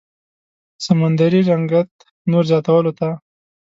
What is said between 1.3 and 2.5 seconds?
رنګت نور